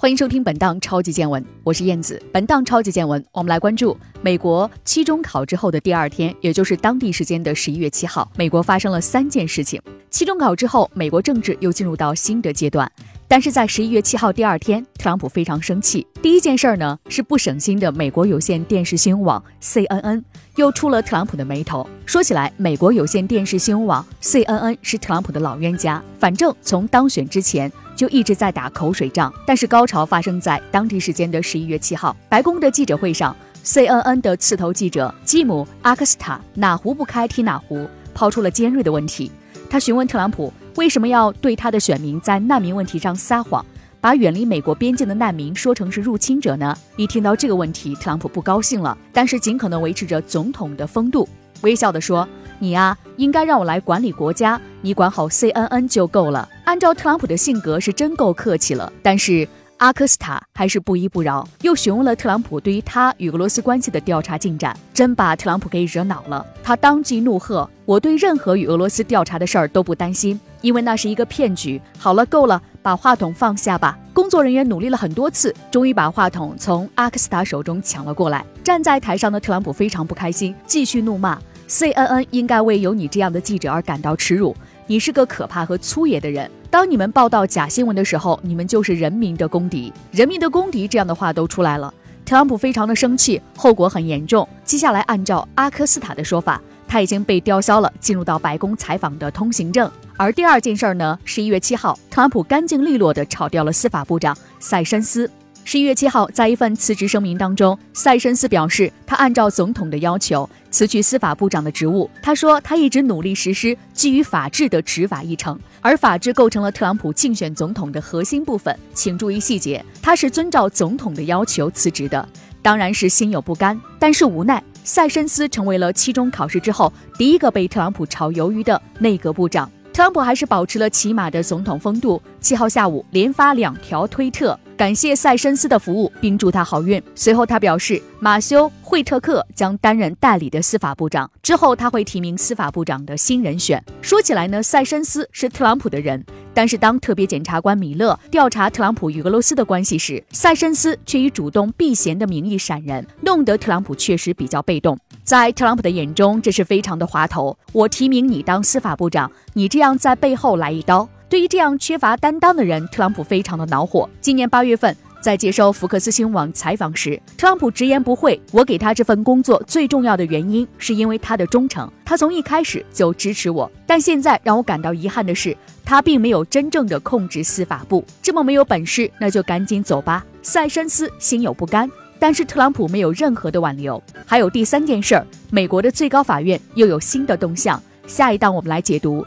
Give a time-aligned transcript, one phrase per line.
[0.00, 2.18] 欢迎收听本档超级见闻，我是燕子。
[2.32, 9.78] 本档超级见闻，我们来关注美国期中考之后的第二天，也就是当地时间的十一月七号，美国发生了三件事情。
[10.08, 12.90] 期中考之后，美国政治又进入到新的阶段。
[13.30, 16.04] 但是在十一月七号第二天，特朗普非常生气。
[16.20, 20.20] 第一件事儿呢，是不省心的美国有线电视新闻网 CNN
[20.56, 21.88] 又出了特朗普的眉头。
[22.04, 29.32] 说起来，美国有线电视新闻网 CNN 是特朗普的老冤家，反正从当选之前就一直在打口水仗。
[29.46, 39.30] 但是高潮发生在当地时间的十一月七号，白宫的记者会上，CNN 的刺头记者吉姆·阿克斯塔哪壶不开提哪壶，抛出了尖锐的问题。
[39.70, 40.52] 他询问特朗普。
[40.76, 43.64] 为什么要对他的选民在难民问题上撒谎，
[44.00, 46.76] 把远离美国边境的难民说成是入侵者呢？
[46.96, 51.28] 一听到这个问题，特朗普不高兴了，但是尽可能维持着总统的风度，
[51.62, 52.26] 微笑地说
[52.58, 59.46] ：“你呀，应该让我来管理国家，你管好 CNN 就够了。”按照特朗普的性格，是真够客气了，但是。
[59.80, 66.46] 阿克斯塔还是不依不饶，又询问了特朗普对于他与俄罗斯关系的调查进展，真把特朗普给惹恼了。
[66.62, 73.98] 他当即怒喝：“我对任何与俄罗斯调查的事儿都不担心，因为那是一个骗局。”好了，够了，把话筒放下吧。
[74.12, 78.44] 工作人员努力了很多次，终于把话筒从阿克斯塔手中抢了过来。
[78.62, 81.38] 站在台上的特朗普非常不开心，继续怒骂
[81.68, 84.54] ：“CNN 应该为有你这样的记者而感到耻辱。
[84.86, 89.92] 你是个可怕和粗野的人。”当你们报道假新闻的时候，你们就是人民的公敌。
[90.12, 91.92] 人民的公敌这样的话都出来了，
[92.24, 94.46] 特朗普非常的生气，后果很严重。
[94.64, 99.90] 接下来，按照阿克斯塔的说法，他已经被吊销了进入到白宫采访的通行证。
[100.20, 105.30] 而第二件事儿呢，十一月七号，特朗普干净利落地炒掉了司法部长塞申斯。
[105.64, 112.10] 十一月七号，在一份辞职声明当中，塞申斯表示，他按照总统的要求辞去司法部长的职务。
[112.22, 118.78] 他说，他一直努力实施基于法治的执法议程，而法治构成了特朗普竞选总统的核心部分。
[118.92, 122.28] 请注意细节，他是遵照总统的要求辞职的，
[122.60, 129.70] 当然是心有不甘，但是无奈，塞申斯成为了期中考试之后第一个被特朗普炒鱿鱼的内阁部长。
[130.00, 132.22] 特朗普还是保持了起码的总统风度。
[132.40, 137.02] 七号下午连发两条推特，感谢塞申斯的服务，并祝他好运。
[137.14, 143.84] 随后他表示，马修·惠特克将担任代理的司法部长，之后他会提名司法部长的新人选。
[144.00, 146.24] 说起来呢，塞申斯是特朗普的人。
[146.54, 154.98] 但是，当特别检察官米勒调查特朗普与俄罗斯的关系时，塞申斯却以主动避嫌的名义闪人，弄得特朗普确实比较被动。
[155.24, 157.56] 在特朗普的眼中，这是非常的滑头。
[157.72, 161.08] 我提名你当司法部长，你这样在背后来一刀。
[161.28, 164.08] 对于这样缺乏担当的人，特朗普非常的恼火。
[164.20, 164.96] 今年八月份。
[165.22, 171.86] 在接受福克斯新闻网采访时，特朗普直言不讳：“我给他这份工作最重要的原因，是因为他的忠诚。
[172.06, 173.70] 他从一开始就支持我。
[173.86, 175.54] 但现在让我感到遗憾的是，
[175.84, 178.02] 他并没有真正的控制司法部。
[178.22, 181.86] 这么没有本事，那就赶紧走吧。”塞申斯心有不甘，
[182.20, 184.00] 但是特朗普没有任何的挽留。
[184.24, 187.82] 还有第三件事儿，美国的最高法院又有新的动向。
[188.06, 189.26] 下一档我们来解读，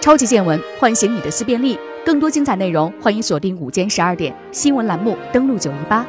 [0.00, 1.78] 超级见闻，唤醒你的思辨力。
[2.04, 6.06] 更多精彩内容，欢迎锁定午间十二点新闻栏目，登录九一八。